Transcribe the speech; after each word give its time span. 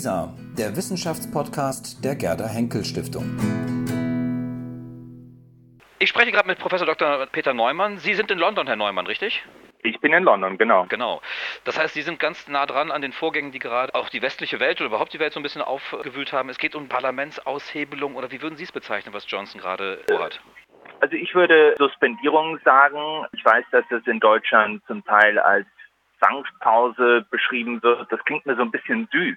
WISA, 0.00 0.32
der 0.56 0.74
Wissenschaftspodcast 0.76 2.02
der 2.02 2.16
Gerda 2.16 2.48
Henkel 2.48 2.86
Stiftung. 2.86 3.36
Ich 5.98 6.08
spreche 6.08 6.32
gerade 6.32 6.48
mit 6.48 6.58
Professor 6.58 6.86
Dr. 6.86 7.26
Peter 7.26 7.52
Neumann. 7.52 7.98
Sie 7.98 8.14
sind 8.14 8.30
in 8.30 8.38
London, 8.38 8.66
Herr 8.66 8.76
Neumann, 8.76 9.06
richtig? 9.06 9.44
Ich 9.82 10.00
bin 10.00 10.14
in 10.14 10.22
London, 10.22 10.56
genau. 10.56 10.86
Genau. 10.88 11.20
Das 11.64 11.78
heißt, 11.78 11.92
Sie 11.92 12.00
sind 12.00 12.18
ganz 12.18 12.48
nah 12.48 12.64
dran 12.64 12.90
an 12.90 13.02
den 13.02 13.12
Vorgängen, 13.12 13.52
die 13.52 13.58
gerade 13.58 13.94
auch 13.94 14.08
die 14.08 14.22
westliche 14.22 14.58
Welt 14.58 14.80
oder 14.80 14.88
überhaupt 14.88 15.12
die 15.12 15.18
Welt 15.18 15.34
so 15.34 15.40
ein 15.40 15.42
bisschen 15.42 15.60
aufgewühlt 15.60 16.32
haben. 16.32 16.48
Es 16.48 16.56
geht 16.56 16.74
um 16.74 16.88
Parlamentsaushebelung 16.88 18.16
oder 18.16 18.30
wie 18.30 18.40
würden 18.40 18.56
Sie 18.56 18.64
es 18.64 18.72
bezeichnen, 18.72 19.12
was 19.12 19.30
Johnson 19.30 19.60
gerade 19.60 20.02
vorhat? 20.08 20.40
Also 21.00 21.14
ich 21.14 21.34
würde 21.34 21.74
Suspendierung 21.76 22.58
sagen. 22.64 23.26
Ich 23.32 23.44
weiß, 23.44 23.66
dass 23.70 23.84
es 23.90 24.06
in 24.06 24.18
Deutschland 24.18 24.82
zum 24.86 25.04
Teil 25.04 25.38
als 25.38 25.66
Zwangspause 26.20 27.26
beschrieben 27.30 27.82
wird. 27.82 28.10
Das 28.10 28.24
klingt 28.24 28.46
mir 28.46 28.56
so 28.56 28.62
ein 28.62 28.70
bisschen 28.70 29.06
süß. 29.12 29.36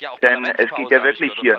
Ja, 0.00 0.10
auch 0.10 0.20
Denn 0.20 0.44
es 0.44 0.70
geht 0.76 0.90
ja 0.92 1.02
wirklich 1.02 1.32
hier. 1.40 1.58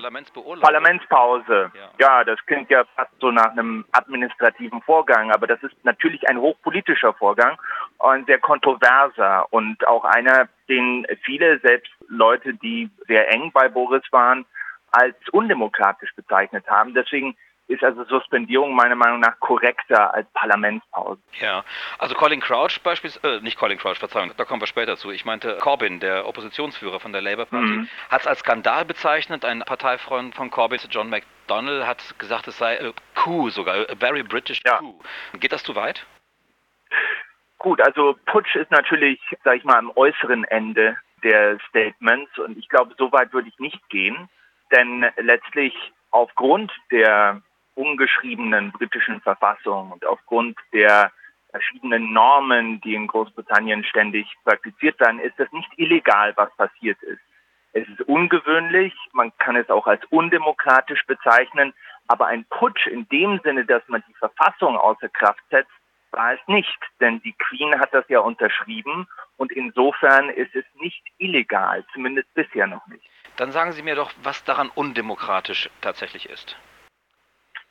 Parlamentspause. 0.61 1.71
Ja. 1.73 1.89
ja, 1.99 2.23
das 2.23 2.39
klingt 2.45 2.69
ja 2.69 2.85
fast 2.95 3.11
so 3.19 3.31
nach 3.31 3.51
einem 3.51 3.83
administrativen 3.91 4.81
Vorgang, 4.81 5.31
aber 5.31 5.45
das 5.45 5.61
ist 5.61 5.75
natürlich 5.83 6.27
ein 6.29 6.39
hochpolitischer 6.39 7.13
Vorgang 7.13 7.57
und 7.97 8.27
sehr 8.27 8.39
kontroverser 8.39 9.45
und 9.51 9.85
auch 9.85 10.05
einer, 10.05 10.47
den 10.69 11.05
viele, 11.23 11.59
selbst 11.59 11.91
Leute, 12.07 12.53
die 12.53 12.89
sehr 13.07 13.29
eng 13.29 13.51
bei 13.51 13.67
Boris 13.67 14.03
waren, 14.11 14.45
als 14.91 15.17
undemokratisch 15.31 16.15
bezeichnet 16.15 16.65
haben. 16.69 16.93
Deswegen 16.93 17.35
ist 17.69 17.83
also 17.83 18.03
Suspendierung 18.05 18.73
meiner 18.75 18.95
Meinung 18.95 19.19
nach 19.19 19.39
korrekter 19.39 20.13
als 20.13 20.27
Parlamentspause. 20.33 21.21
Ja, 21.39 21.63
also 21.99 22.15
Colin 22.15 22.39
Crouch 22.41 22.81
beispielsweise, 22.83 23.37
äh, 23.37 23.41
nicht 23.41 23.57
Colin 23.57 23.77
Crouch, 23.77 23.97
Verzeihung, 23.97 24.31
da 24.35 24.45
kommen 24.45 24.61
wir 24.61 24.67
später 24.67 24.97
zu. 24.97 25.11
Ich 25.11 25.23
meinte 25.23 25.57
Corbyn, 25.57 25.99
der 25.99 26.27
Oppositionsführer 26.27 26.99
von 26.99 27.13
der 27.13 27.21
Labour 27.21 27.45
Party, 27.45 27.65
mhm. 27.65 27.89
hat 28.09 28.21
es 28.21 28.27
als 28.27 28.39
Skandal 28.39 28.85
bezeichnet. 28.85 29.45
Ein 29.45 29.59
Parteifreund 29.59 30.35
von 30.35 30.49
Corbyn, 30.49 30.79
John 30.89 31.09
McDonnell, 31.09 31.85
hat 31.85 32.17
gesagt, 32.17 32.47
es 32.47 32.57
sei 32.57 32.79
a 32.81 32.91
coup 33.15 33.51
sogar, 33.51 33.87
a 33.89 33.95
very 33.95 34.23
British 34.23 34.61
ja. 34.65 34.77
coup. 34.77 35.03
Geht 35.39 35.51
das 35.51 35.63
zu 35.63 35.75
weit? 35.75 36.05
Gut, 37.59 37.81
also 37.81 38.17
Putsch 38.25 38.55
ist 38.55 38.71
natürlich, 38.71 39.19
sag 39.43 39.57
ich 39.57 39.63
mal, 39.63 39.77
am 39.77 39.91
äußeren 39.95 40.43
Ende 40.45 40.97
der 41.23 41.59
Statements 41.67 42.35
und 42.39 42.57
ich 42.57 42.69
glaube, 42.69 42.95
so 42.97 43.11
weit 43.11 43.33
würde 43.33 43.49
ich 43.49 43.59
nicht 43.59 43.89
gehen, 43.89 44.29
denn 44.71 45.05
letztlich 45.17 45.73
aufgrund 46.11 46.71
der 46.91 47.41
ungeschriebenen 47.75 48.71
britischen 48.71 49.21
Verfassung 49.21 49.91
und 49.91 50.05
aufgrund 50.05 50.57
der 50.73 51.11
verschiedenen 51.51 52.13
Normen, 52.13 52.79
die 52.81 52.93
in 52.93 53.07
Großbritannien 53.07 53.83
ständig 53.83 54.27
praktiziert 54.43 54.99
werden, 54.99 55.19
ist 55.19 55.39
es 55.39 55.51
nicht 55.51 55.69
illegal, 55.77 56.33
was 56.35 56.55
passiert 56.55 57.01
ist. 57.03 57.21
Es 57.73 57.87
ist 57.87 58.01
ungewöhnlich, 58.01 58.93
man 59.13 59.31
kann 59.37 59.55
es 59.55 59.69
auch 59.69 59.87
als 59.87 60.03
undemokratisch 60.05 61.05
bezeichnen, 61.05 61.73
aber 62.07 62.27
ein 62.27 62.45
Putsch 62.45 62.87
in 62.87 63.07
dem 63.09 63.39
Sinne, 63.43 63.65
dass 63.65 63.83
man 63.87 64.03
die 64.07 64.15
Verfassung 64.15 64.77
außer 64.77 65.09
Kraft 65.09 65.43
setzt, 65.49 65.71
war 66.11 66.33
es 66.33 66.39
nicht, 66.47 66.79
denn 66.99 67.21
die 67.21 67.33
Queen 67.33 67.79
hat 67.79 67.93
das 67.93 68.05
ja 68.09 68.19
unterschrieben 68.19 69.07
und 69.37 69.51
insofern 69.51 70.29
ist 70.29 70.55
es 70.55 70.65
nicht 70.75 71.03
illegal, 71.19 71.85
zumindest 71.93 72.33
bisher 72.33 72.65
noch 72.65 72.85
nicht. 72.87 73.07
Dann 73.37 73.51
sagen 73.51 73.71
Sie 73.71 73.83
mir 73.83 73.95
doch, 73.95 74.11
was 74.23 74.43
daran 74.43 74.69
undemokratisch 74.73 75.69
tatsächlich 75.81 76.27
ist. 76.27 76.57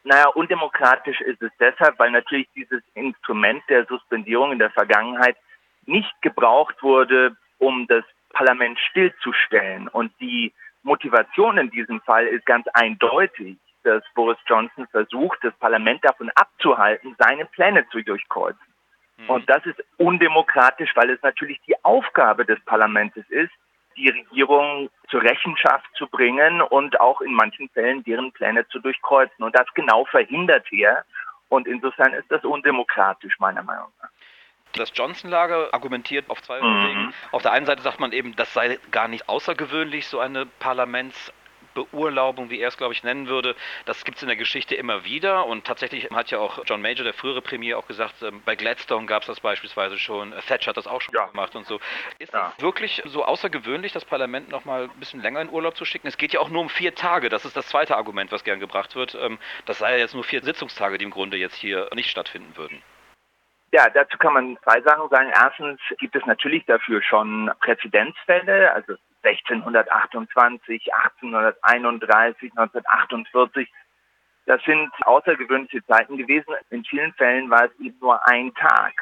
Naja, 0.08 0.28
undemokratisch 0.28 1.20
ist 1.20 1.42
es 1.42 1.50
deshalb, 1.60 1.98
weil 1.98 2.10
natürlich 2.10 2.48
dieses 2.56 2.82
Instrument 2.94 3.62
der 3.68 3.84
Suspendierung 3.84 4.52
in 4.52 4.58
der 4.58 4.70
Vergangenheit 4.70 5.36
nicht 5.84 6.10
gebraucht 6.22 6.82
wurde, 6.82 7.36
um 7.58 7.86
das 7.88 8.04
Parlament 8.30 8.78
stillzustellen. 8.78 9.86
Und 9.86 10.10
die 10.18 10.54
Motivation 10.82 11.58
in 11.58 11.68
diesem 11.68 12.00
Fall 12.00 12.26
ist 12.26 12.46
ganz 12.46 12.66
eindeutig, 12.72 13.58
dass 13.82 14.02
Boris 14.14 14.38
Johnson 14.46 14.86
versucht, 14.86 15.40
das 15.42 15.52
Parlament 15.56 16.02
davon 16.02 16.30
abzuhalten, 16.30 17.14
seine 17.18 17.44
Pläne 17.44 17.86
zu 17.90 18.00
durchkreuzen. 18.00 18.66
Mhm. 19.18 19.28
Und 19.28 19.50
das 19.50 19.66
ist 19.66 19.84
undemokratisch, 19.98 20.96
weil 20.96 21.10
es 21.10 21.20
natürlich 21.20 21.60
die 21.66 21.76
Aufgabe 21.84 22.46
des 22.46 22.58
Parlaments 22.64 23.18
ist, 23.28 23.52
die 23.98 24.08
Regierung 24.08 24.88
zur 25.10 25.22
Rechenschaft 25.22 25.86
zu 25.94 26.06
bringen 26.06 26.62
und 26.62 27.00
auch 27.00 27.20
in 27.20 27.34
manchen 27.34 27.68
Fällen 27.70 28.02
deren 28.04 28.32
Pläne 28.32 28.66
zu 28.68 28.78
durchkreuzen. 28.78 29.44
Und 29.44 29.54
das 29.54 29.66
genau 29.74 30.04
verhindert 30.06 30.66
er. 30.72 31.04
Und 31.48 31.66
insofern 31.66 32.12
ist 32.12 32.30
das 32.30 32.44
undemokratisch, 32.44 33.38
meiner 33.38 33.62
Meinung 33.62 33.88
nach. 34.00 34.08
Das 34.74 34.92
Johnson-Lager 34.94 35.72
argumentiert 35.72 36.28
auf 36.28 36.42
zwei 36.42 36.60
mhm. 36.60 36.88
Wegen. 36.88 37.14
Auf 37.32 37.42
der 37.42 37.52
einen 37.52 37.66
Seite 37.66 37.82
sagt 37.82 38.00
man 38.00 38.12
eben, 38.12 38.36
das 38.36 38.52
sei 38.52 38.78
gar 38.90 39.08
nicht 39.08 39.28
außergewöhnlich, 39.28 40.06
so 40.06 40.20
eine 40.20 40.46
Parlaments- 40.46 41.32
Beurlaubung, 41.84 42.50
wie 42.50 42.60
er 42.60 42.68
es, 42.68 42.76
glaube 42.76 42.92
ich, 42.92 43.02
nennen 43.02 43.28
würde. 43.28 43.54
Das 43.84 44.04
gibt 44.04 44.16
es 44.16 44.22
in 44.22 44.28
der 44.28 44.36
Geschichte 44.36 44.74
immer 44.74 45.04
wieder 45.04 45.46
und 45.46 45.66
tatsächlich 45.66 46.08
hat 46.10 46.30
ja 46.30 46.38
auch 46.38 46.64
John 46.64 46.82
Major, 46.82 47.04
der 47.04 47.14
frühere 47.14 47.42
Premier, 47.42 47.78
auch 47.78 47.86
gesagt, 47.86 48.22
ähm, 48.22 48.42
bei 48.44 48.56
Gladstone 48.56 49.06
gab 49.06 49.22
es 49.22 49.28
das 49.28 49.40
beispielsweise 49.40 49.98
schon, 49.98 50.32
Thatcher 50.46 50.70
hat 50.70 50.76
das 50.76 50.86
auch 50.86 51.00
schon 51.00 51.14
ja. 51.14 51.26
gemacht 51.26 51.54
und 51.54 51.66
so. 51.66 51.80
Ist 52.18 52.32
ja. 52.32 52.52
es 52.56 52.62
wirklich 52.62 53.02
so 53.06 53.24
außergewöhnlich, 53.24 53.92
das 53.92 54.04
Parlament 54.04 54.48
noch 54.48 54.64
mal 54.64 54.84
ein 54.84 55.00
bisschen 55.00 55.22
länger 55.22 55.40
in 55.40 55.50
Urlaub 55.50 55.76
zu 55.76 55.84
schicken? 55.84 56.08
Es 56.08 56.16
geht 56.16 56.32
ja 56.32 56.40
auch 56.40 56.48
nur 56.48 56.62
um 56.62 56.68
vier 56.68 56.94
Tage, 56.94 57.28
das 57.28 57.44
ist 57.44 57.56
das 57.56 57.68
zweite 57.68 57.96
Argument, 57.96 58.32
was 58.32 58.44
gern 58.44 58.60
gebracht 58.60 58.96
wird. 58.96 59.14
Ähm, 59.14 59.38
das 59.66 59.78
sei 59.78 59.92
ja 59.92 59.98
jetzt 59.98 60.14
nur 60.14 60.24
vier 60.24 60.42
Sitzungstage, 60.42 60.98
die 60.98 61.04
im 61.04 61.10
Grunde 61.10 61.36
jetzt 61.36 61.56
hier 61.56 61.88
nicht 61.94 62.10
stattfinden 62.10 62.56
würden. 62.56 62.82
Ja, 63.70 63.90
dazu 63.90 64.16
kann 64.16 64.32
man 64.32 64.58
zwei 64.62 64.80
Sachen 64.80 65.08
sagen. 65.10 65.30
Erstens 65.34 65.80
gibt 65.98 66.16
es 66.16 66.24
natürlich 66.24 66.64
dafür 66.64 67.02
schon 67.02 67.50
Präzedenzfälle, 67.60 68.72
also 68.72 68.94
1628, 69.22 70.94
1831, 70.94 72.50
1948. 72.56 73.68
Das 74.46 74.62
sind 74.64 74.90
außergewöhnliche 75.04 75.84
Zeiten 75.86 76.16
gewesen. 76.16 76.54
In 76.70 76.84
vielen 76.84 77.12
Fällen 77.14 77.50
war 77.50 77.66
es 77.66 77.80
eben 77.80 77.98
nur 78.00 78.26
ein 78.26 78.54
Tag, 78.54 78.94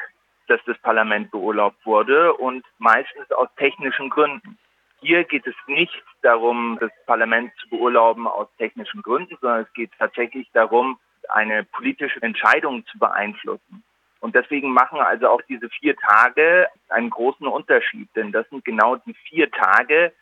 dass 0.47 0.59
das 0.65 0.77
Parlament 0.79 1.31
beurlaubt 1.31 1.85
wurde 1.85 2.33
und 2.33 2.65
meistens 2.79 3.31
aus 3.31 3.47
technischen 3.55 4.09
Gründen. 4.09 4.57
Hier 4.99 5.23
geht 5.23 5.45
es 5.45 5.55
nicht 5.67 6.03
darum, 6.21 6.77
das 6.81 6.91
Parlament 7.05 7.51
zu 7.61 7.69
beurlauben 7.69 8.27
aus 8.27 8.47
technischen 8.57 9.01
Gründen, 9.01 9.37
sondern 9.39 9.61
es 9.61 9.73
geht 9.73 9.91
tatsächlich 9.99 10.49
darum, 10.53 10.99
eine 11.29 11.63
politische 11.63 12.21
Entscheidung 12.21 12.85
zu 12.87 12.97
beeinflussen. 12.97 13.83
Und 14.19 14.35
deswegen 14.35 14.71
machen 14.71 14.99
also 14.99 15.29
auch 15.29 15.41
diese 15.43 15.69
vier 15.69 15.95
Tage 15.95 16.67
einen 16.89 17.09
großen 17.09 17.47
Unterschied, 17.47 18.09
denn 18.15 18.31
das 18.31 18.47
sind 18.49 18.65
genau 18.65 18.95
die 18.97 19.13
vier 19.13 19.49
Tage, 19.51 20.13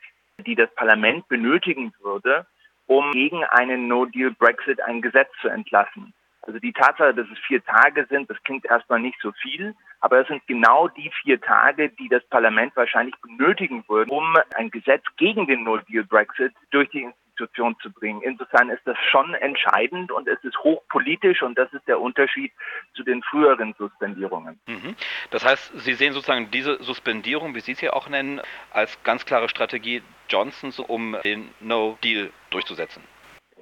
die 0.45 0.55
das 0.55 0.73
Parlament 0.75 1.27
benötigen 1.27 1.93
würde, 2.01 2.45
um 2.87 3.11
gegen 3.11 3.43
einen 3.43 3.87
No-Deal-Brexit 3.87 4.81
ein 4.81 5.01
Gesetz 5.01 5.29
zu 5.41 5.47
entlassen. 5.47 6.13
Also 6.41 6.59
die 6.59 6.73
Tatsache, 6.73 7.13
dass 7.13 7.27
es 7.31 7.39
vier 7.47 7.63
Tage 7.63 8.05
sind, 8.09 8.29
das 8.29 8.41
klingt 8.43 8.65
erstmal 8.65 8.99
nicht 8.99 9.17
so 9.21 9.31
viel, 9.31 9.73
aber 9.99 10.21
es 10.21 10.27
sind 10.27 10.45
genau 10.45 10.87
die 10.87 11.11
vier 11.23 11.41
Tage, 11.41 11.89
die 11.89 12.07
das 12.07 12.23
Parlament 12.27 12.75
wahrscheinlich 12.75 13.15
benötigen 13.21 13.83
würde, 13.87 14.11
um 14.11 14.35
ein 14.55 14.69
Gesetz 14.69 15.03
gegen 15.17 15.47
den 15.47 15.63
No-Deal-Brexit 15.63 16.53
durch 16.69 16.89
die 16.89 17.09
Institution 17.35 17.75
zu 17.81 17.91
bringen. 17.91 18.21
Insofern 18.21 18.69
ist 18.69 18.81
das 18.85 18.97
schon 19.11 19.33
entscheidend 19.35 20.11
und 20.11 20.27
es 20.27 20.41
ist 20.43 20.57
hochpolitisch 20.59 21.41
und 21.41 21.57
das 21.57 21.71
ist 21.73 21.87
der 21.87 21.99
Unterschied 21.99 22.51
zu 22.93 23.03
den 23.03 23.21
früheren 23.23 23.75
Suspendierungen. 23.77 24.59
Mhm. 24.67 24.95
Das 25.31 25.45
heißt, 25.45 25.79
Sie 25.79 25.93
sehen 25.93 26.13
sozusagen 26.13 26.49
diese 26.51 26.81
Suspendierung, 26.81 27.53
wie 27.55 27.59
Sie 27.59 27.73
es 27.73 27.79
hier 27.79 27.95
auch 27.95 28.07
nennen, 28.09 28.41
als 28.71 29.01
ganz 29.03 29.25
klare 29.25 29.49
Strategie 29.49 30.01
Johnsons, 30.29 30.79
um 30.79 31.17
den 31.23 31.49
No-Deal 31.59 32.31
durchzusetzen. 32.49 33.03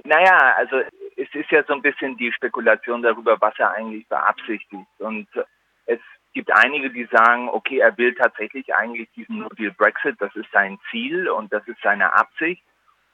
Naja, 0.03 0.53
also 0.57 0.77
es 1.17 1.33
ist 1.33 1.51
ja 1.51 1.63
so 1.63 1.73
ein 1.73 1.81
bisschen 1.81 2.17
die 2.17 2.31
Spekulation 2.31 3.01
darüber, 3.01 3.39
was 3.41 3.57
er 3.57 3.71
eigentlich 3.71 4.07
beabsichtigt. 4.07 4.87
Und 4.99 5.27
es 5.85 5.99
gibt 6.33 6.51
einige, 6.51 6.89
die 6.89 7.07
sagen, 7.11 7.49
okay, 7.49 7.79
er 7.79 7.97
will 7.97 8.13
tatsächlich 8.15 8.73
eigentlich 8.75 9.09
diesen 9.15 9.39
No-Deal-Brexit, 9.39 10.15
das 10.19 10.35
ist 10.35 10.51
sein 10.51 10.79
Ziel 10.89 11.29
und 11.29 11.51
das 11.53 11.67
ist 11.67 11.81
seine 11.83 12.13
Absicht. 12.13 12.63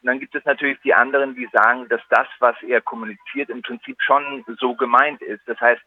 Und 0.02 0.08
dann 0.08 0.20
gibt 0.20 0.34
es 0.36 0.46
natürlich 0.46 0.80
die 0.82 0.94
anderen, 0.94 1.36
die 1.36 1.50
sagen, 1.52 1.88
dass 1.90 2.02
das, 2.10 2.28
was 2.40 2.56
er 2.64 2.82
kommuniziert, 2.82 3.50
im 3.50 3.62
Prinzip 3.62 4.02
schon 4.02 4.46
so 4.60 4.76
gemeint 4.76 5.22
ist. 5.22 5.42
Das 5.48 5.60
heißt, 5.60 5.82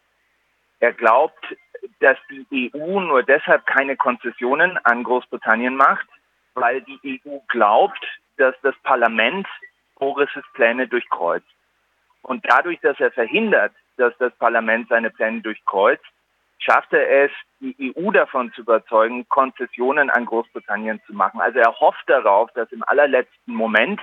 er 0.80 0.92
glaubt, 0.92 1.56
dass 2.00 2.18
die 2.28 2.70
EU 2.74 3.00
nur 3.00 3.22
deshalb 3.22 3.64
keine 3.66 3.96
Konzessionen 3.96 4.78
an 4.84 5.04
Großbritannien 5.04 5.76
macht, 5.76 6.06
weil 6.54 6.82
die 6.82 7.22
EU 7.24 7.38
glaubt, 7.48 8.04
dass 8.36 8.54
das 8.62 8.74
Parlament 8.82 9.46
Boris' 9.96 10.28
Pläne 10.54 10.88
durchkreuzt. 10.88 11.46
Und 12.22 12.44
dadurch, 12.48 12.80
dass 12.80 12.98
er 13.00 13.12
verhindert, 13.12 13.72
dass 13.96 14.16
das 14.18 14.34
Parlament 14.34 14.88
seine 14.88 15.10
Pläne 15.10 15.40
durchkreuzt, 15.40 16.04
schafft 16.62 16.92
er 16.92 17.24
es, 17.24 17.30
die 17.60 17.94
EU 17.96 18.10
davon 18.10 18.52
zu 18.52 18.62
überzeugen, 18.62 19.28
Konzessionen 19.28 20.10
an 20.10 20.26
Großbritannien 20.26 21.00
zu 21.06 21.12
machen. 21.12 21.40
Also 21.40 21.58
er 21.58 21.78
hofft 21.78 22.08
darauf, 22.08 22.50
dass 22.52 22.70
im 22.72 22.82
allerletzten 22.84 23.54
Moment 23.54 24.00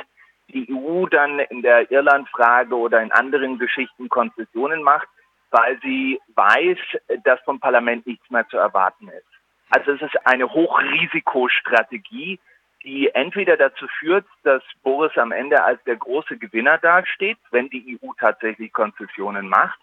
die 0.49 0.67
EU 0.73 1.05
dann 1.07 1.39
in 1.39 1.61
der 1.61 1.89
Irlandfrage 1.91 2.75
oder 2.75 3.01
in 3.01 3.11
anderen 3.11 3.59
Geschichten 3.59 4.09
Konzessionen 4.09 4.81
macht, 4.83 5.07
weil 5.51 5.79
sie 5.81 6.19
weiß, 6.35 6.77
dass 7.23 7.39
vom 7.41 7.59
Parlament 7.59 8.05
nichts 8.07 8.29
mehr 8.29 8.47
zu 8.49 8.57
erwarten 8.57 9.09
ist. 9.09 9.25
Also 9.69 9.91
es 9.91 10.01
ist 10.01 10.25
eine 10.25 10.51
Hochrisikostrategie, 10.51 12.39
die 12.83 13.09
entweder 13.13 13.57
dazu 13.57 13.87
führt, 13.99 14.25
dass 14.43 14.63
Boris 14.83 15.17
am 15.17 15.31
Ende 15.31 15.63
als 15.63 15.83
der 15.83 15.97
große 15.97 16.37
Gewinner 16.37 16.77
dasteht, 16.77 17.37
wenn 17.51 17.69
die 17.69 17.99
EU 18.01 18.11
tatsächlich 18.17 18.71
Konzessionen 18.73 19.47
macht, 19.47 19.79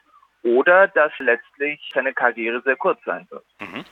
oder 0.46 0.86
dass 0.88 1.12
letztlich 1.18 1.80
seine 1.92 2.14
Karriere 2.14 2.62
sehr 2.62 2.76
kurz 2.76 3.02
sein 3.04 3.26
wird. 3.30 3.44
Mhm. 3.60 3.84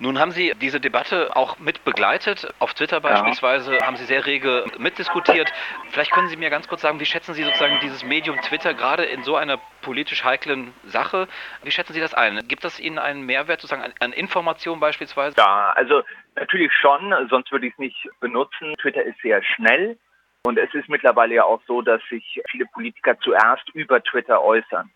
Nun 0.00 0.18
haben 0.18 0.32
Sie 0.32 0.52
diese 0.60 0.80
Debatte 0.80 1.36
auch 1.36 1.58
mit 1.60 1.84
begleitet. 1.84 2.52
Auf 2.58 2.74
Twitter 2.74 3.00
beispielsweise 3.00 3.76
ja. 3.76 3.86
haben 3.86 3.96
Sie 3.96 4.04
sehr 4.04 4.26
rege 4.26 4.64
mitdiskutiert. 4.76 5.52
Vielleicht 5.90 6.10
können 6.10 6.28
Sie 6.28 6.36
mir 6.36 6.50
ganz 6.50 6.66
kurz 6.66 6.82
sagen, 6.82 6.98
wie 6.98 7.06
schätzen 7.06 7.32
Sie 7.32 7.44
sozusagen 7.44 7.78
dieses 7.80 8.04
Medium 8.04 8.36
Twitter 8.40 8.74
gerade 8.74 9.04
in 9.04 9.22
so 9.22 9.36
einer 9.36 9.58
politisch 9.82 10.24
heiklen 10.24 10.74
Sache? 10.84 11.28
Wie 11.62 11.70
schätzen 11.70 11.92
Sie 11.92 12.00
das 12.00 12.12
ein? 12.12 12.46
Gibt 12.48 12.64
das 12.64 12.80
Ihnen 12.80 12.98
einen 12.98 13.24
Mehrwert 13.24 13.60
sozusagen 13.60 13.92
an, 14.00 14.12
Informationen 14.12 14.80
beispielsweise? 14.80 15.36
Ja, 15.38 15.72
also 15.76 16.02
natürlich 16.34 16.72
schon, 16.72 17.14
sonst 17.30 17.52
würde 17.52 17.68
ich 17.68 17.72
es 17.74 17.78
nicht 17.78 18.08
benutzen. 18.18 18.74
Twitter 18.82 19.04
ist 19.04 19.20
sehr 19.22 19.42
schnell. 19.44 19.96
Und 20.42 20.58
es 20.58 20.74
ist 20.74 20.88
mittlerweile 20.88 21.36
ja 21.36 21.44
auch 21.44 21.62
so, 21.66 21.82
dass 21.82 22.02
sich 22.10 22.42
viele 22.50 22.66
Politiker 22.66 23.16
zuerst 23.20 23.70
über 23.70 24.02
Twitter 24.02 24.42
äußern 24.42 24.90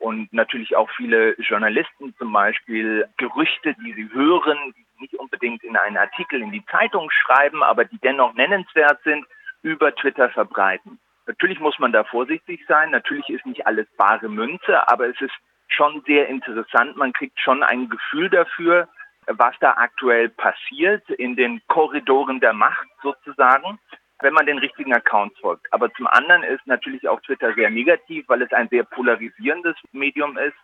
und 0.00 0.32
natürlich 0.32 0.76
auch 0.76 0.90
viele 0.96 1.34
Journalisten 1.38 2.14
zum 2.16 2.32
Beispiel 2.32 3.06
Gerüchte, 3.18 3.74
die 3.74 3.92
sie 3.92 4.10
hören, 4.12 4.74
die 4.76 4.86
nicht 5.00 5.14
unbedingt 5.14 5.62
in 5.62 5.76
einen 5.76 5.98
Artikel 5.98 6.42
in 6.42 6.50
die 6.50 6.64
Zeitung 6.66 7.10
schreiben, 7.10 7.62
aber 7.62 7.84
die 7.84 7.98
dennoch 7.98 8.34
nennenswert 8.34 9.00
sind, 9.04 9.26
über 9.62 9.94
Twitter 9.94 10.30
verbreiten. 10.30 10.98
Natürlich 11.26 11.60
muss 11.60 11.78
man 11.78 11.92
da 11.92 12.04
vorsichtig 12.04 12.64
sein. 12.66 12.90
Natürlich 12.90 13.28
ist 13.28 13.44
nicht 13.44 13.66
alles 13.66 13.86
bare 13.96 14.28
Münze, 14.28 14.88
aber 14.88 15.06
es 15.06 15.20
ist 15.20 15.34
schon 15.68 16.02
sehr 16.06 16.28
interessant. 16.28 16.96
Man 16.96 17.12
kriegt 17.12 17.38
schon 17.38 17.62
ein 17.62 17.88
Gefühl 17.88 18.30
dafür, 18.30 18.88
was 19.26 19.54
da 19.60 19.74
aktuell 19.74 20.30
passiert 20.30 21.08
in 21.10 21.36
den 21.36 21.60
Korridoren 21.68 22.40
der 22.40 22.54
Macht 22.54 22.88
sozusagen 23.02 23.78
wenn 24.22 24.34
man 24.34 24.46
den 24.46 24.58
richtigen 24.58 24.94
Accounts 24.94 25.38
folgt. 25.40 25.72
Aber 25.72 25.92
zum 25.94 26.06
anderen 26.06 26.42
ist 26.42 26.66
natürlich 26.66 27.08
auch 27.08 27.20
Twitter 27.20 27.54
sehr 27.54 27.70
negativ, 27.70 28.28
weil 28.28 28.42
es 28.42 28.52
ein 28.52 28.68
sehr 28.68 28.84
polarisierendes 28.84 29.76
Medium 29.92 30.36
ist 30.38 30.56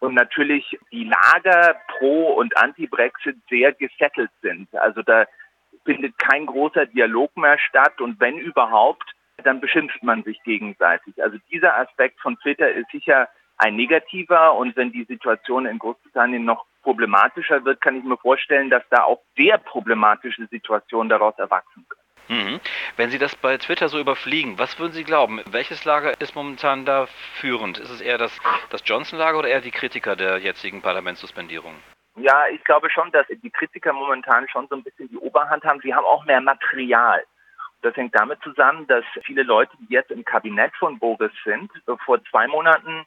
und 0.00 0.14
natürlich 0.14 0.78
die 0.90 1.04
Lager 1.04 1.76
pro 1.98 2.32
und 2.32 2.56
anti-Brexit 2.56 3.36
sehr 3.48 3.72
gesettelt 3.72 4.30
sind. 4.42 4.74
Also 4.74 5.02
da 5.02 5.26
findet 5.84 6.18
kein 6.18 6.46
großer 6.46 6.86
Dialog 6.86 7.36
mehr 7.36 7.58
statt 7.58 8.00
und 8.00 8.20
wenn 8.20 8.38
überhaupt, 8.38 9.04
dann 9.44 9.60
beschimpft 9.60 10.02
man 10.02 10.22
sich 10.22 10.42
gegenseitig. 10.42 11.22
Also 11.22 11.38
dieser 11.50 11.76
Aspekt 11.78 12.20
von 12.20 12.38
Twitter 12.38 12.70
ist 12.70 12.90
sicher 12.90 13.28
ein 13.56 13.76
negativer 13.76 14.54
und 14.54 14.76
wenn 14.76 14.92
die 14.92 15.04
Situation 15.04 15.66
in 15.66 15.78
Großbritannien 15.78 16.44
noch 16.44 16.66
problematischer 16.82 17.64
wird, 17.64 17.80
kann 17.80 17.96
ich 17.96 18.04
mir 18.04 18.16
vorstellen, 18.16 18.70
dass 18.70 18.82
da 18.90 19.04
auch 19.04 19.20
sehr 19.36 19.58
problematische 19.58 20.46
Situationen 20.46 21.10
daraus 21.10 21.38
erwachsen 21.38 21.84
können. 21.88 21.99
Mhm. 22.30 22.60
Wenn 22.96 23.10
Sie 23.10 23.18
das 23.18 23.34
bei 23.34 23.58
Twitter 23.58 23.88
so 23.88 23.98
überfliegen, 23.98 24.56
was 24.56 24.78
würden 24.78 24.92
Sie 24.92 25.02
glauben? 25.02 25.40
Welches 25.50 25.84
Lager 25.84 26.20
ist 26.20 26.36
momentan 26.36 26.84
da 26.84 27.06
führend? 27.40 27.78
Ist 27.78 27.90
es 27.90 28.00
eher 28.00 28.18
das, 28.18 28.38
das 28.70 28.82
Johnson-Lager 28.84 29.40
oder 29.40 29.48
eher 29.48 29.60
die 29.60 29.72
Kritiker 29.72 30.14
der 30.14 30.38
jetzigen 30.38 30.80
Parlamentssuspendierung? 30.80 31.74
Ja, 32.14 32.46
ich 32.46 32.62
glaube 32.62 32.88
schon, 32.88 33.10
dass 33.10 33.26
die 33.28 33.50
Kritiker 33.50 33.92
momentan 33.92 34.48
schon 34.48 34.68
so 34.68 34.76
ein 34.76 34.84
bisschen 34.84 35.08
die 35.08 35.16
Oberhand 35.16 35.64
haben. 35.64 35.80
Sie 35.80 35.92
haben 35.92 36.04
auch 36.04 36.24
mehr 36.24 36.40
Material. 36.40 37.24
Das 37.82 37.96
hängt 37.96 38.14
damit 38.14 38.40
zusammen, 38.42 38.86
dass 38.86 39.04
viele 39.24 39.42
Leute, 39.42 39.76
die 39.80 39.92
jetzt 39.92 40.12
im 40.12 40.24
Kabinett 40.24 40.72
von 40.76 41.00
Boris 41.00 41.32
sind, 41.44 41.72
vor 42.04 42.22
zwei 42.26 42.46
Monaten 42.46 43.06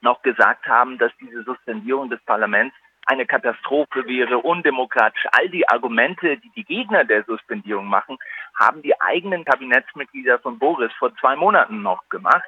noch 0.00 0.22
gesagt 0.22 0.68
haben, 0.68 0.98
dass 0.98 1.10
diese 1.20 1.42
Suspendierung 1.42 2.08
des 2.08 2.22
Parlaments 2.24 2.76
eine 3.06 3.26
Katastrophe 3.26 4.06
wäre, 4.06 4.38
undemokratisch. 4.38 5.26
All 5.32 5.48
die 5.48 5.68
Argumente, 5.68 6.38
die 6.38 6.50
die 6.50 6.64
Gegner 6.64 7.04
der 7.04 7.24
Suspendierung 7.24 7.86
machen, 7.86 8.18
haben 8.58 8.82
die 8.82 8.98
eigenen 9.00 9.44
Kabinettsmitglieder 9.44 10.38
von 10.38 10.58
Boris 10.58 10.92
vor 10.98 11.14
zwei 11.16 11.36
Monaten 11.36 11.82
noch 11.82 12.08
gemacht. 12.08 12.44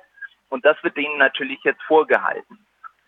Und 0.49 0.65
das 0.65 0.83
wird 0.83 0.97
ihnen 0.97 1.19
natürlich 1.19 1.59
jetzt 1.65 1.83
vorgehalten, 1.83 2.59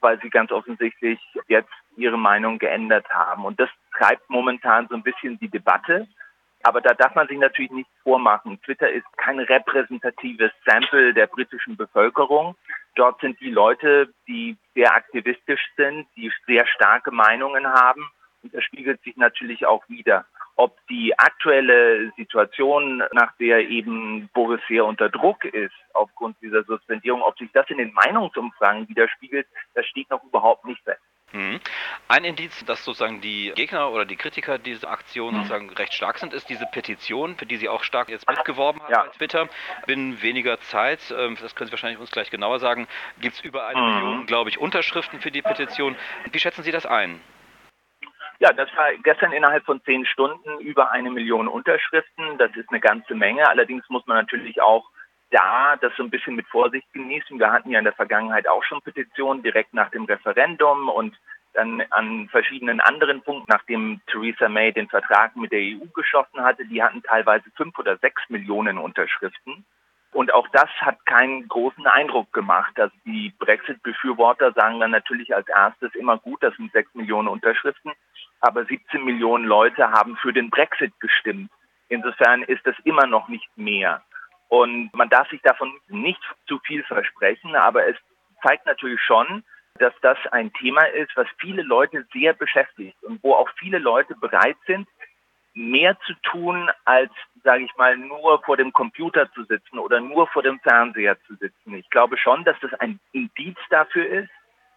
weil 0.00 0.20
sie 0.20 0.30
ganz 0.30 0.50
offensichtlich 0.50 1.20
jetzt 1.46 1.72
ihre 1.96 2.18
Meinung 2.18 2.58
geändert 2.58 3.08
haben. 3.10 3.44
Und 3.44 3.58
das 3.60 3.70
treibt 3.96 4.28
momentan 4.28 4.86
so 4.88 4.94
ein 4.94 5.02
bisschen 5.02 5.38
die 5.38 5.48
Debatte. 5.48 6.06
Aber 6.64 6.80
da 6.80 6.92
darf 6.94 7.14
man 7.14 7.28
sich 7.28 7.38
natürlich 7.38 7.70
nichts 7.70 7.92
vormachen. 8.02 8.60
Twitter 8.62 8.90
ist 8.90 9.06
kein 9.16 9.38
repräsentatives 9.38 10.50
Sample 10.66 11.14
der 11.14 11.28
britischen 11.28 11.76
Bevölkerung. 11.76 12.56
Dort 12.98 13.20
sind 13.20 13.38
die 13.38 13.50
Leute, 13.50 14.12
die 14.26 14.56
sehr 14.74 14.92
aktivistisch 14.92 15.60
sind, 15.76 16.08
die 16.16 16.32
sehr 16.48 16.66
starke 16.66 17.12
Meinungen 17.12 17.64
haben. 17.64 18.10
Und 18.42 18.52
das 18.52 18.64
spiegelt 18.64 19.00
sich 19.02 19.16
natürlich 19.16 19.66
auch 19.66 19.88
wieder. 19.88 20.26
Ob 20.56 20.76
die 20.88 21.16
aktuelle 21.16 22.10
Situation, 22.16 23.04
nach 23.12 23.36
der 23.38 23.68
eben 23.68 24.28
Boris 24.34 24.60
sehr 24.66 24.84
unter 24.84 25.08
Druck 25.08 25.44
ist, 25.44 25.74
aufgrund 25.94 26.42
dieser 26.42 26.64
Suspendierung, 26.64 27.22
ob 27.22 27.38
sich 27.38 27.48
das 27.52 27.70
in 27.70 27.78
den 27.78 27.92
Meinungsumfragen 27.92 28.88
widerspiegelt, 28.88 29.46
das 29.74 29.86
steht 29.86 30.10
noch 30.10 30.24
überhaupt 30.24 30.64
nicht 30.64 30.82
fest. 30.82 31.00
Mhm. 31.32 31.60
Ein 32.08 32.25
Indiz, 32.25 32.64
dass 32.64 32.84
sozusagen 32.84 33.20
die 33.20 33.52
Gegner 33.54 33.90
oder 33.90 34.06
die 34.06 34.16
Kritiker 34.16 34.58
dieser 34.58 34.90
Aktion 34.90 35.34
mhm. 35.34 35.38
sozusagen 35.38 35.70
recht 35.70 35.92
stark 35.92 36.19
sind, 36.19 36.32
ist 36.32 36.48
diese 36.48 36.64
Petition, 36.66 37.36
für 37.36 37.46
die 37.46 37.56
Sie 37.56 37.69
auch 37.69 37.84
stark 37.84 38.08
jetzt 38.08 38.28
mitgeworben 38.28 38.82
haben 38.82 38.92
ja. 38.92 39.02
bei 39.04 39.08
Twitter. 39.10 39.48
Binnen 39.86 40.22
weniger 40.22 40.58
Zeit, 40.60 41.00
ähm, 41.16 41.36
das 41.40 41.54
können 41.54 41.69
Sie 41.69 41.72
wahrscheinlich 41.72 42.00
uns 42.00 42.10
gleich 42.10 42.30
genauer 42.30 42.60
sagen, 42.60 42.88
gibt 43.20 43.36
es 43.36 43.40
über 43.42 43.66
eine 43.66 43.80
mhm. 43.80 43.94
Million, 43.94 44.26
glaube 44.26 44.50
ich, 44.50 44.58
Unterschriften 44.58 45.20
für 45.20 45.30
die 45.30 45.42
Petition. 45.42 45.96
Wie 46.30 46.38
schätzen 46.38 46.62
Sie 46.62 46.72
das 46.72 46.86
ein? 46.86 47.20
Ja, 48.40 48.52
das 48.52 48.69
war 48.76 48.94
gestern 49.02 49.32
innerhalb 49.32 49.64
von 49.64 49.82
zehn 49.82 50.06
Stunden 50.06 50.60
über 50.60 50.92
eine 50.92 51.10
Million 51.10 51.48
Unterschriften. 51.48 52.38
Das 52.38 52.54
ist 52.54 52.70
eine 52.70 52.81
ganze 52.81 53.14
Menge. 53.14 53.48
Allerdings 53.48 53.88
muss 53.88 54.06
man 54.06 54.16
natürlich 54.16 54.62
auch 54.62 54.88
da 55.30 55.76
das 55.76 55.92
so 55.96 56.02
ein 56.02 56.10
bisschen 56.10 56.36
mit 56.36 56.46
Vorsicht 56.48 56.90
genießen. 56.92 57.38
Wir 57.38 57.52
hatten 57.52 57.70
ja 57.70 57.78
in 57.78 57.84
der 57.84 57.94
Vergangenheit 57.94 58.48
auch 58.48 58.64
schon 58.64 58.80
Petitionen 58.82 59.42
direkt 59.42 59.75
nach 59.75 59.90
dem 59.90 60.04
Referendum 60.04 60.88
und 60.88 61.19
dann 61.54 61.82
an 61.90 62.28
verschiedenen 62.28 62.80
anderen 62.80 63.22
Punkten, 63.22 63.50
nachdem 63.50 64.00
Theresa 64.10 64.48
May 64.48 64.72
den 64.72 64.88
Vertrag 64.88 65.34
mit 65.36 65.50
der 65.50 65.60
EU 65.60 65.86
geschlossen 65.94 66.42
hatte, 66.42 66.64
die 66.66 66.82
hatten 66.82 67.02
teilweise 67.02 67.50
fünf 67.56 67.78
oder 67.78 67.96
sechs 67.98 68.22
Millionen 68.28 68.78
Unterschriften. 68.78 69.64
Und 70.12 70.32
auch 70.32 70.48
das 70.52 70.70
hat 70.80 71.04
keinen 71.04 71.48
großen 71.48 71.86
Eindruck 71.86 72.32
gemacht. 72.32 72.78
Also 72.78 72.94
die 73.04 73.32
Brexit-Befürworter 73.38 74.52
sagen 74.52 74.81
dann 74.81 74.90
natürlich 74.90 75.34
als 75.34 75.48
erstes 75.48 75.94
immer 75.94 76.19
gut, 76.19 76.42
das 76.42 76.54
sind 76.56 76.72
sechs 76.72 76.94
Millionen 76.94 77.28
Unterschriften, 77.28 77.92
aber 78.40 78.64
17 78.64 79.04
Millionen 79.04 79.44
Leute 79.44 79.90
haben 79.90 80.16
für 80.16 80.32
den 80.32 80.50
Brexit 80.50 80.98
gestimmt. 81.00 81.50
Insofern 81.88 82.42
ist 82.42 82.66
das 82.66 82.76
immer 82.84 83.06
noch 83.06 83.28
nicht 83.28 83.48
mehr. 83.56 84.03
Und 84.48 84.93
man 84.94 85.08
darf 85.08 85.28
sich 85.28 85.43
davon 85.43 85.72
nicht 85.88 86.20
zu 86.46 86.58
viel 86.60 86.82
versprechen, 86.84 87.55
aber 87.55 87.86
es 87.86 87.96
zeigt 88.43 88.67
natürlich 88.67 89.00
schon, 89.02 89.44
dass 89.78 89.93
das 90.00 90.19
ein 90.32 90.52
Thema 90.55 90.82
ist, 90.84 91.10
was 91.17 91.26
viele 91.38 91.62
Leute 91.62 92.06
sehr 92.12 92.32
beschäftigt 92.32 92.96
und 93.02 93.22
wo 93.22 93.34
auch 93.34 93.48
viele 93.58 93.78
Leute 93.78 94.14
bereit 94.17 94.56
sind, 94.67 94.88
mehr 95.55 95.98
zu 96.06 96.14
tun, 96.22 96.70
als, 96.84 97.10
sage 97.43 97.64
ich 97.64 97.76
mal, 97.76 97.96
nur 97.96 98.43
vor 98.43 98.56
dem 98.56 98.72
Computer 98.72 99.31
zu 99.32 99.44
sitzen 99.44 99.78
oder 99.78 100.00
nur 100.00 100.26
vor 100.28 100.43
dem 100.43 100.60
Fernseher 100.60 101.20
zu 101.26 101.34
sitzen. 101.34 101.74
Ich 101.74 101.90
glaube 101.90 102.17
schon, 102.17 102.44
dass 102.44 102.56
das 102.60 102.72
ein 102.74 103.00
Indiz 103.12 103.58
dafür 103.70 104.06
ist, 104.06 104.31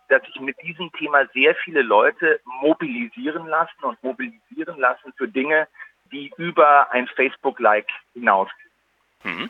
dass 0.10 0.24
sich 0.24 0.40
mit 0.42 0.62
diesem 0.62 0.92
Thema 0.94 1.26
sehr 1.34 1.56
viele 1.56 1.84
Leute 1.84 2.42
mobilisieren 2.62 3.48
lassen 3.48 3.84
und 3.84 4.02
mobilisieren 4.04 4.78
lassen 4.78 5.14
für 5.18 5.28
Dinge, 5.28 5.68
die 6.12 6.32
über 6.38 6.92
ein 6.92 7.08
Facebook-Like 7.08 7.88
hinausgehen. 8.14 8.71
Mhm. 9.24 9.50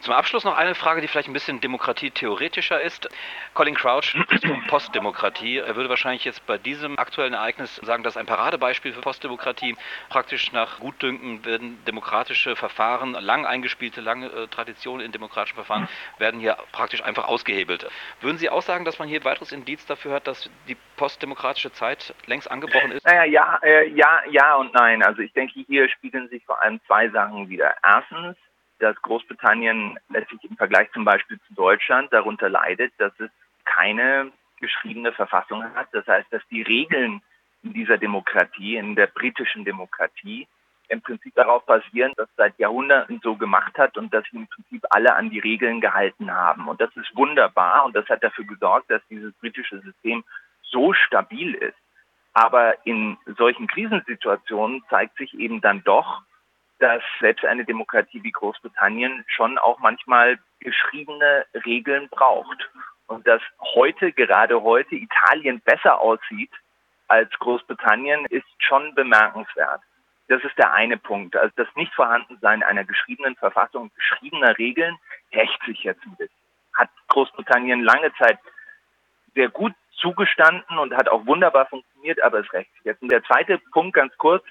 Zum 0.00 0.14
Abschluss 0.14 0.42
noch 0.42 0.56
eine 0.56 0.74
Frage, 0.74 1.00
die 1.00 1.06
vielleicht 1.06 1.28
ein 1.28 1.32
bisschen 1.32 1.60
demokratietheoretischer 1.60 2.80
ist. 2.80 3.08
Colin 3.54 3.74
Crouch 3.74 4.04
spricht 4.22 4.44
von 4.44 4.66
Postdemokratie. 4.66 5.58
Er 5.58 5.76
würde 5.76 5.88
wahrscheinlich 5.88 6.24
jetzt 6.24 6.44
bei 6.46 6.58
diesem 6.58 6.98
aktuellen 6.98 7.34
Ereignis 7.34 7.76
sagen, 7.76 8.02
dass 8.02 8.16
ein 8.16 8.26
Paradebeispiel 8.26 8.92
für 8.92 9.00
Postdemokratie 9.00 9.76
praktisch 10.08 10.50
nach 10.52 10.80
Gutdünken 10.80 11.44
werden 11.44 11.78
demokratische 11.84 12.56
Verfahren, 12.56 13.12
lang 13.12 13.46
eingespielte, 13.46 14.00
lange 14.00 14.26
äh, 14.26 14.48
Traditionen 14.48 15.06
in 15.06 15.12
demokratischen 15.12 15.54
Verfahren, 15.54 15.88
werden 16.18 16.40
hier 16.40 16.56
praktisch 16.72 17.04
einfach 17.04 17.28
ausgehebelt. 17.28 17.88
Würden 18.20 18.38
Sie 18.38 18.50
auch 18.50 18.62
sagen, 18.62 18.84
dass 18.84 18.98
man 18.98 19.08
hier 19.08 19.24
weiteres 19.24 19.52
Indiz 19.52 19.86
dafür 19.86 20.14
hat, 20.14 20.26
dass 20.26 20.50
die 20.66 20.76
postdemokratische 20.96 21.72
Zeit 21.72 22.14
längst 22.26 22.50
angebrochen 22.50 22.90
ist? 22.92 23.06
Naja, 23.06 23.24
ja, 23.24 23.60
äh, 23.62 23.88
ja, 23.90 24.20
ja 24.30 24.56
und 24.56 24.74
nein. 24.74 25.02
Also 25.04 25.22
ich 25.22 25.32
denke, 25.32 25.60
hier 25.66 25.88
spiegeln 25.88 26.28
sich 26.28 26.44
vor 26.44 26.60
allem 26.60 26.80
zwei 26.86 27.08
Sachen 27.10 27.48
wieder. 27.48 27.74
Erstens, 27.84 28.36
dass 28.82 29.00
Großbritannien 29.02 29.96
letztlich 30.08 30.42
im 30.44 30.56
Vergleich 30.56 30.90
zum 30.92 31.04
Beispiel 31.04 31.38
zu 31.46 31.54
Deutschland 31.54 32.12
darunter 32.12 32.48
leidet, 32.48 32.92
dass 32.98 33.12
es 33.20 33.30
keine 33.64 34.32
geschriebene 34.60 35.12
Verfassung 35.12 35.62
hat. 35.74 35.88
Das 35.92 36.06
heißt, 36.06 36.32
dass 36.32 36.42
die 36.50 36.62
Regeln 36.62 37.22
in 37.62 37.72
dieser 37.72 37.96
Demokratie, 37.96 38.76
in 38.76 38.96
der 38.96 39.06
britischen 39.06 39.64
Demokratie, 39.64 40.48
im 40.88 41.00
Prinzip 41.00 41.32
darauf 41.36 41.64
basieren, 41.64 42.12
dass 42.16 42.28
seit 42.36 42.58
Jahrhunderten 42.58 43.20
so 43.22 43.36
gemacht 43.36 43.78
hat 43.78 43.96
und 43.96 44.12
dass 44.12 44.24
im 44.32 44.48
Prinzip 44.48 44.84
alle 44.90 45.14
an 45.14 45.30
die 45.30 45.38
Regeln 45.38 45.80
gehalten 45.80 46.32
haben. 46.32 46.68
Und 46.68 46.80
das 46.80 46.94
ist 46.96 47.16
wunderbar 47.16 47.84
und 47.84 47.94
das 47.94 48.08
hat 48.08 48.22
dafür 48.24 48.44
gesorgt, 48.44 48.90
dass 48.90 49.00
dieses 49.08 49.32
britische 49.34 49.80
System 49.80 50.24
so 50.62 50.92
stabil 50.92 51.54
ist. 51.54 51.78
Aber 52.34 52.84
in 52.84 53.16
solchen 53.38 53.68
Krisensituationen 53.68 54.82
zeigt 54.90 55.16
sich 55.18 55.32
eben 55.38 55.60
dann 55.60 55.84
doch, 55.84 56.22
dass 56.82 57.00
selbst 57.20 57.44
eine 57.44 57.64
Demokratie 57.64 58.24
wie 58.24 58.32
Großbritannien 58.32 59.24
schon 59.28 59.56
auch 59.56 59.78
manchmal 59.78 60.40
geschriebene 60.58 61.46
Regeln 61.64 62.08
braucht. 62.08 62.68
Und 63.06 63.24
dass 63.28 63.40
heute, 63.60 64.10
gerade 64.10 64.60
heute, 64.62 64.96
Italien 64.96 65.60
besser 65.60 66.00
aussieht 66.00 66.50
als 67.06 67.30
Großbritannien, 67.38 68.26
ist 68.26 68.46
schon 68.58 68.96
bemerkenswert. 68.96 69.80
Das 70.26 70.42
ist 70.42 70.58
der 70.58 70.72
eine 70.72 70.96
Punkt. 70.96 71.36
Also 71.36 71.52
das 71.54 71.68
Nichtvorhandensein 71.76 72.64
einer 72.64 72.82
geschriebenen 72.82 73.36
Verfassung, 73.36 73.92
geschriebener 73.94 74.58
Regeln, 74.58 74.96
rächt 75.32 75.62
sich 75.64 75.84
jetzt 75.84 76.02
ein 76.04 76.16
bisschen. 76.16 76.34
Hat 76.74 76.90
Großbritannien 77.06 77.84
lange 77.84 78.12
Zeit 78.14 78.40
sehr 79.36 79.50
gut 79.50 79.74
zugestanden 79.92 80.78
und 80.78 80.96
hat 80.96 81.08
auch 81.08 81.26
wunderbar 81.26 81.66
funktioniert, 81.66 82.20
aber 82.20 82.40
es 82.40 82.52
rächt 82.52 82.72
sich 82.74 82.84
jetzt. 82.86 83.02
Und 83.02 83.12
der 83.12 83.22
zweite 83.22 83.58
Punkt 83.70 83.94
ganz 83.94 84.16
kurz 84.16 84.44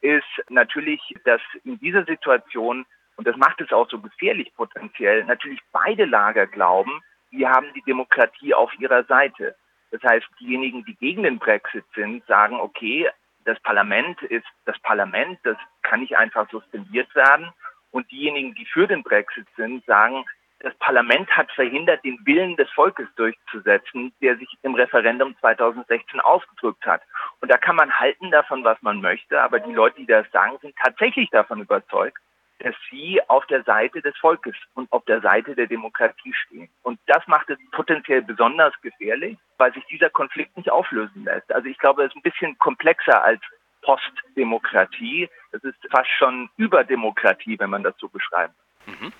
ist 0.00 0.24
natürlich, 0.48 1.00
dass 1.24 1.40
in 1.64 1.78
dieser 1.78 2.04
Situation, 2.04 2.86
und 3.16 3.26
das 3.26 3.36
macht 3.36 3.60
es 3.60 3.72
auch 3.72 3.88
so 3.88 4.00
gefährlich 4.00 4.52
potenziell, 4.54 5.24
natürlich 5.24 5.60
beide 5.72 6.04
Lager 6.04 6.46
glauben, 6.46 7.02
wir 7.30 7.50
haben 7.50 7.72
die 7.74 7.82
Demokratie 7.82 8.54
auf 8.54 8.72
ihrer 8.78 9.04
Seite. 9.04 9.54
Das 9.90 10.02
heißt, 10.02 10.26
diejenigen, 10.40 10.84
die 10.84 10.94
gegen 10.96 11.22
den 11.22 11.38
Brexit 11.38 11.84
sind, 11.94 12.24
sagen, 12.26 12.56
okay, 12.60 13.08
das 13.44 13.58
Parlament 13.60 14.20
ist 14.22 14.46
das 14.66 14.78
Parlament, 14.80 15.38
das 15.42 15.56
kann 15.82 16.00
nicht 16.00 16.16
einfach 16.16 16.48
suspendiert 16.50 17.14
werden. 17.14 17.50
Und 17.90 18.10
diejenigen, 18.10 18.54
die 18.54 18.66
für 18.66 18.86
den 18.86 19.02
Brexit 19.02 19.46
sind, 19.56 19.84
sagen, 19.86 20.24
das 20.60 20.74
Parlament 20.76 21.30
hat 21.30 21.50
verhindert, 21.52 22.04
den 22.04 22.18
Willen 22.24 22.56
des 22.56 22.68
Volkes 22.70 23.06
durchzusetzen, 23.16 24.12
der 24.20 24.36
sich 24.36 24.48
im 24.62 24.74
Referendum 24.74 25.36
2016 25.38 26.20
ausgedrückt 26.20 26.84
hat. 26.84 27.02
Und 27.40 27.50
da 27.50 27.56
kann 27.56 27.76
man 27.76 27.92
halten 27.92 28.30
davon, 28.30 28.64
was 28.64 28.80
man 28.82 29.00
möchte, 29.00 29.40
aber 29.40 29.60
die 29.60 29.72
Leute, 29.72 29.96
die 29.96 30.06
das 30.06 30.28
sagen, 30.32 30.58
sind 30.60 30.74
tatsächlich 30.76 31.30
davon 31.30 31.60
überzeugt, 31.60 32.18
dass 32.60 32.74
sie 32.90 33.20
auf 33.28 33.46
der 33.46 33.62
Seite 33.62 34.02
des 34.02 34.16
Volkes 34.18 34.56
und 34.74 34.90
auf 34.90 35.04
der 35.04 35.20
Seite 35.20 35.54
der 35.54 35.68
Demokratie 35.68 36.34
stehen. 36.34 36.68
Und 36.82 36.98
das 37.06 37.24
macht 37.28 37.48
es 37.50 37.58
potenziell 37.70 38.22
besonders 38.22 38.74
gefährlich, 38.82 39.38
weil 39.58 39.72
sich 39.72 39.84
dieser 39.86 40.10
Konflikt 40.10 40.56
nicht 40.56 40.70
auflösen 40.70 41.24
lässt. 41.24 41.52
Also 41.52 41.68
ich 41.68 41.78
glaube, 41.78 42.02
es 42.02 42.10
ist 42.10 42.16
ein 42.16 42.22
bisschen 42.22 42.58
komplexer 42.58 43.22
als 43.22 43.40
Postdemokratie. 43.82 45.28
Es 45.52 45.62
ist 45.62 45.78
fast 45.90 46.10
schon 46.18 46.50
Überdemokratie, 46.56 47.58
wenn 47.60 47.70
man 47.70 47.84
das 47.84 47.96
so 47.98 48.08
beschreibt. 48.08 48.54
Mhm. 48.86 49.12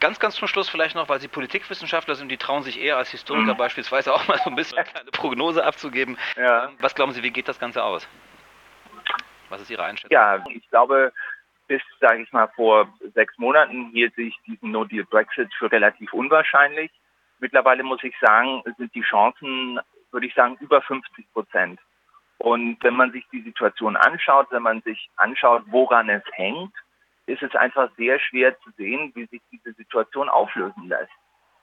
Ganz, 0.00 0.18
ganz 0.18 0.36
zum 0.36 0.48
Schluss 0.48 0.70
vielleicht 0.70 0.94
noch, 0.94 1.10
weil 1.10 1.20
Sie 1.20 1.28
Politikwissenschaftler 1.28 2.14
sind, 2.14 2.30
die 2.30 2.38
trauen 2.38 2.62
sich 2.62 2.80
eher 2.80 2.96
als 2.96 3.10
Historiker 3.10 3.52
mhm. 3.52 3.58
beispielsweise 3.58 4.14
auch 4.14 4.26
mal 4.28 4.38
so 4.38 4.48
ein 4.48 4.56
bisschen 4.56 4.78
eine 4.78 4.86
kleine 4.86 5.10
Prognose 5.10 5.64
abzugeben. 5.64 6.16
Ja. 6.36 6.68
Ähm, 6.68 6.76
was 6.80 6.94
glauben 6.94 7.12
Sie, 7.12 7.22
wie 7.22 7.30
geht 7.30 7.48
das 7.48 7.58
Ganze 7.58 7.84
aus? 7.84 8.08
Was 9.50 9.60
ist 9.60 9.70
Ihre 9.70 9.84
Einschätzung? 9.84 10.10
Ja, 10.10 10.42
ich 10.48 10.68
glaube, 10.70 11.12
bis, 11.68 11.82
sage 12.00 12.22
ich 12.22 12.32
mal, 12.32 12.48
vor 12.56 12.88
sechs 13.14 13.36
Monaten 13.36 13.90
hielt 13.92 14.14
sich 14.14 14.34
diesen 14.46 14.70
No-Deal-Brexit 14.70 15.52
für 15.58 15.70
relativ 15.70 16.12
unwahrscheinlich. 16.14 16.90
Mittlerweile 17.38 17.82
muss 17.82 18.02
ich 18.02 18.14
sagen, 18.20 18.62
sind 18.78 18.94
die 18.94 19.02
Chancen, 19.02 19.80
würde 20.12 20.26
ich 20.26 20.34
sagen, 20.34 20.56
über 20.60 20.80
50 20.80 21.32
Prozent. 21.32 21.78
Und 22.38 22.82
wenn 22.82 22.94
man 22.94 23.12
sich 23.12 23.26
die 23.32 23.42
Situation 23.42 23.96
anschaut, 23.96 24.46
wenn 24.50 24.62
man 24.62 24.80
sich 24.80 25.10
anschaut, 25.16 25.62
woran 25.66 26.08
es 26.08 26.22
hängt, 26.32 26.72
ist 27.30 27.42
es 27.42 27.54
einfach 27.54 27.90
sehr 27.96 28.18
schwer 28.18 28.58
zu 28.60 28.70
sehen, 28.76 29.12
wie 29.14 29.26
sich 29.26 29.40
diese 29.50 29.72
Situation 29.72 30.28
auflösen 30.28 30.88
lässt. 30.88 31.12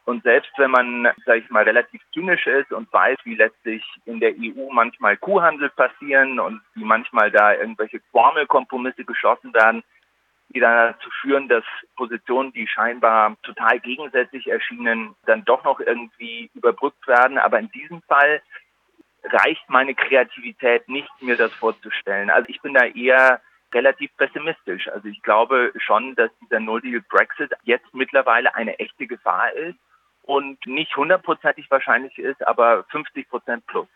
Und 0.06 0.24
selbst 0.24 0.52
wenn 0.56 0.72
man, 0.72 1.04
sage 1.26 1.40
ich 1.40 1.50
mal, 1.50 1.66
relativ 1.66 2.02
zynisch 2.14 2.48
ist 2.48 2.72
und 2.72 2.92
weiß, 2.94 3.18
wie 3.26 3.36
letztlich 3.36 3.84
in 4.06 4.22
der 4.22 4.32
EU 4.40 4.72
manchmal 4.72 5.18
Kuhhandel 5.18 5.70
passieren 5.70 6.40
und 6.40 6.62
wie 6.76 6.86
manchmal 6.86 7.30
da 7.30 7.54
irgendwelche 7.54 8.00
Formelkompromisse 8.12 9.04
geschlossen 9.04 9.54
werden, 9.54 9.84
die 10.50 10.62
dann 10.62 10.94
dazu 10.94 11.10
führen, 11.22 11.50
dass 11.50 11.66
Positionen, 11.98 12.54
die 12.54 12.68
scheinbar 12.68 13.36
total 13.44 13.82
gegensätzlich 13.82 14.48
erschienen, 14.48 15.14
dann 15.26 15.44
doch 15.44 15.66
noch 15.66 15.82
irgendwie 15.82 16.50
überbrückt 16.54 17.06
werden. 17.06 17.38
Aber 17.38 17.60
in 17.60 17.70
diesem 17.72 18.02
Fall 18.04 18.42
reicht 19.24 19.70
meine 19.70 19.94
Kreativität 19.94 20.88
nicht, 20.88 21.10
mir 21.20 21.36
das 21.36 21.54
vorzustellen. 21.54 22.30
Also 22.30 22.48
ich 22.50 22.62
bin 22.62 22.74
da 22.74 22.86
eher 22.86 23.42
relativ 23.74 24.16
pessimistisch. 24.18 24.88
Also 24.88 25.08
ich 25.08 25.22
glaube 25.24 25.72
schon, 25.78 26.16
dass 26.16 26.32
dieser 26.42 26.60
No-Deal-Brexit 26.60 27.52
jetzt 27.64 27.94
mittlerweile 27.94 28.56
eine 28.56 28.80
echte 28.80 29.08
Gefahr 29.08 29.52
ist 29.54 29.78
und 30.24 30.66
nicht 30.66 30.96
hundertprozentig 30.96 31.70
wahrscheinlich 31.70 32.18
ist, 32.18 32.46
aber 32.46 32.86
50 32.92 33.30
Prozent 33.30 33.66
plus. 33.68 33.88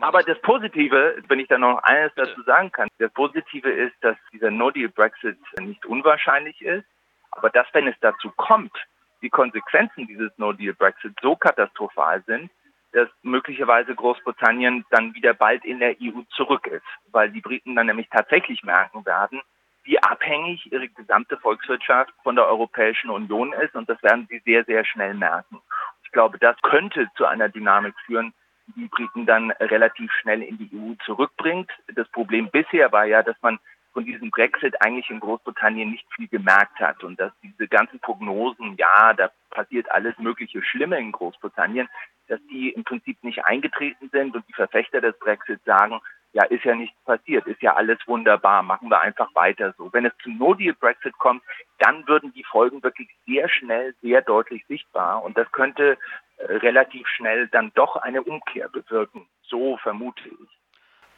Aber 0.00 0.22
das 0.22 0.40
Positive, 0.42 1.22
wenn 1.26 1.40
ich 1.40 1.48
da 1.48 1.58
noch 1.58 1.82
eines 1.82 2.12
dazu 2.14 2.40
sagen 2.42 2.70
kann, 2.70 2.88
das 2.98 3.12
Positive 3.12 3.68
ist, 3.68 3.96
dass 4.00 4.16
dieser 4.32 4.50
No-Deal-Brexit 4.50 5.38
nicht 5.60 5.84
unwahrscheinlich 5.86 6.62
ist, 6.62 6.86
aber 7.32 7.50
dass, 7.50 7.66
wenn 7.72 7.88
es 7.88 7.96
dazu 8.00 8.30
kommt, 8.36 8.76
die 9.22 9.30
Konsequenzen 9.30 10.06
dieses 10.06 10.30
No-Deal-Brexit 10.38 11.14
so 11.20 11.34
katastrophal 11.34 12.22
sind, 12.26 12.50
dass 12.98 13.08
möglicherweise 13.22 13.94
Großbritannien 13.94 14.84
dann 14.90 15.14
wieder 15.14 15.32
bald 15.32 15.64
in 15.64 15.78
der 15.78 15.94
EU 16.02 16.22
zurück 16.34 16.66
ist, 16.66 16.82
weil 17.12 17.30
die 17.30 17.40
Briten 17.40 17.76
dann 17.76 17.86
nämlich 17.86 18.08
tatsächlich 18.10 18.64
merken 18.64 19.06
werden, 19.06 19.40
wie 19.84 20.02
abhängig 20.02 20.70
ihre 20.72 20.88
gesamte 20.88 21.36
Volkswirtschaft 21.36 22.12
von 22.24 22.34
der 22.34 22.46
Europäischen 22.46 23.10
Union 23.10 23.52
ist 23.52 23.76
und 23.76 23.88
das 23.88 24.02
werden 24.02 24.26
sie 24.28 24.40
sehr, 24.44 24.64
sehr 24.64 24.84
schnell 24.84 25.14
merken. 25.14 25.60
Ich 26.02 26.10
glaube, 26.10 26.38
das 26.38 26.56
könnte 26.62 27.08
zu 27.16 27.24
einer 27.24 27.48
Dynamik 27.48 27.94
führen, 28.04 28.34
die 28.74 28.88
Briten 28.88 29.26
dann 29.26 29.52
relativ 29.52 30.12
schnell 30.20 30.42
in 30.42 30.58
die 30.58 30.70
EU 30.74 30.94
zurückbringt. 31.04 31.70
Das 31.94 32.08
Problem 32.08 32.50
bisher 32.50 32.90
war 32.90 33.04
ja, 33.04 33.22
dass 33.22 33.36
man 33.42 33.60
von 33.98 34.04
diesem 34.04 34.30
Brexit 34.30 34.80
eigentlich 34.80 35.10
in 35.10 35.18
Großbritannien 35.18 35.90
nicht 35.90 36.06
viel 36.14 36.28
gemerkt 36.28 36.78
hat 36.78 37.02
und 37.02 37.18
dass 37.18 37.32
diese 37.42 37.66
ganzen 37.66 37.98
Prognosen, 37.98 38.76
ja, 38.76 39.12
da 39.12 39.28
passiert 39.50 39.90
alles 39.90 40.16
mögliche 40.18 40.62
Schlimme 40.62 41.00
in 41.00 41.10
Großbritannien, 41.10 41.88
dass 42.28 42.38
die 42.48 42.70
im 42.70 42.84
Prinzip 42.84 43.20
nicht 43.24 43.44
eingetreten 43.44 44.08
sind 44.12 44.36
und 44.36 44.46
die 44.46 44.52
Verfechter 44.52 45.00
des 45.00 45.18
Brexit 45.18 45.64
sagen, 45.64 46.00
ja, 46.32 46.44
ist 46.44 46.64
ja 46.64 46.76
nichts 46.76 46.96
passiert, 47.06 47.48
ist 47.48 47.60
ja 47.60 47.74
alles 47.74 47.98
wunderbar, 48.06 48.62
machen 48.62 48.88
wir 48.88 49.00
einfach 49.00 49.34
weiter 49.34 49.74
so. 49.76 49.92
Wenn 49.92 50.06
es 50.06 50.12
zum 50.22 50.38
No-Deal-Brexit 50.38 51.18
kommt, 51.18 51.42
dann 51.80 52.06
würden 52.06 52.32
die 52.34 52.44
Folgen 52.44 52.80
wirklich 52.84 53.08
sehr 53.26 53.48
schnell, 53.48 53.96
sehr 54.00 54.22
deutlich 54.22 54.64
sichtbar 54.66 55.24
und 55.24 55.36
das 55.36 55.50
könnte 55.50 55.98
relativ 56.38 57.08
schnell 57.08 57.48
dann 57.48 57.72
doch 57.74 57.96
eine 57.96 58.22
Umkehr 58.22 58.68
bewirken. 58.68 59.26
So 59.42 59.76
vermute 59.78 60.28
ich. 60.28 60.57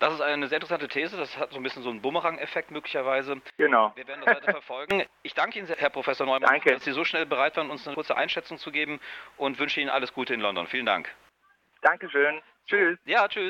Das 0.00 0.14
ist 0.14 0.22
eine 0.22 0.48
sehr 0.48 0.56
interessante 0.56 0.88
These. 0.88 1.16
Das 1.18 1.36
hat 1.36 1.52
so 1.52 1.58
ein 1.58 1.62
bisschen 1.62 1.82
so 1.82 1.90
einen 1.90 2.00
Bumerang-Effekt 2.00 2.70
möglicherweise. 2.70 3.40
Genau. 3.58 3.92
Wir 3.94 4.06
werden 4.08 4.22
das 4.24 4.36
weiter 4.36 4.52
verfolgen. 4.52 5.04
Ich 5.22 5.34
danke 5.34 5.58
Ihnen, 5.58 5.66
sehr, 5.66 5.76
Herr 5.76 5.90
Professor 5.90 6.26
Neumann, 6.26 6.48
danke. 6.48 6.72
dass 6.72 6.84
Sie 6.84 6.92
so 6.92 7.04
schnell 7.04 7.26
bereit 7.26 7.56
waren, 7.58 7.70
uns 7.70 7.86
eine 7.86 7.94
kurze 7.94 8.16
Einschätzung 8.16 8.56
zu 8.56 8.72
geben 8.72 8.98
und 9.36 9.58
wünsche 9.58 9.78
Ihnen 9.78 9.90
alles 9.90 10.14
Gute 10.14 10.32
in 10.32 10.40
London. 10.40 10.66
Vielen 10.66 10.86
Dank. 10.86 11.14
Dankeschön. 11.82 12.40
Tschüss. 12.66 12.98
Ja, 13.04 13.28
tschüss. 13.28 13.48